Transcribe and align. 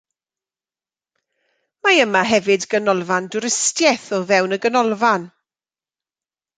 Mae 1.83 1.99
yma 2.07 2.25
hefyd 2.31 2.67
ganolfan 2.73 3.31
dwristiaeth 3.37 4.11
o 4.21 4.23
fewn 4.35 4.59
y 4.61 4.63
ganolfan. 4.69 5.33